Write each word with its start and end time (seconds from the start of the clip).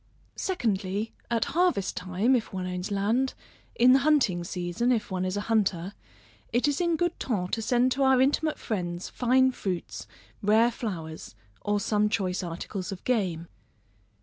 Secondly, 0.39 1.13
at 1.29 1.45
harvest 1.53 1.95
time, 1.95 2.35
if 2.35 2.51
one 2.51 2.65
owns 2.65 2.89
land, 2.89 3.35
in 3.75 3.93
the 3.93 3.99
hunting 3.99 4.43
season, 4.43 4.91
if 4.91 5.11
one 5.11 5.23
is 5.25 5.37
a 5.37 5.41
hunter, 5.41 5.93
it 6.51 6.67
is 6.67 6.81
in 6.81 6.95
good 6.95 7.19
ton 7.19 7.49
to 7.49 7.61
send 7.61 7.91
to 7.91 8.01
our 8.01 8.19
intimate 8.19 8.57
friends, 8.57 9.09
fine 9.09 9.51
fruits, 9.51 10.07
rare 10.41 10.71
flowers, 10.71 11.35
or 11.61 11.79
some 11.79 12.09
choice 12.09 12.41
articles 12.41 12.91
of 12.91 13.03
game. 13.03 13.47